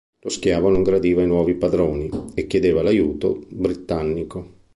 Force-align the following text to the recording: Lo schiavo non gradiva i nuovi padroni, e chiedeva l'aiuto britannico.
Lo 0.21 0.29
schiavo 0.29 0.69
non 0.71 0.81
gradiva 0.81 1.21
i 1.21 1.27
nuovi 1.27 1.53
padroni, 1.53 2.09
e 2.33 2.47
chiedeva 2.47 2.81
l'aiuto 2.81 3.39
britannico. 3.49 4.57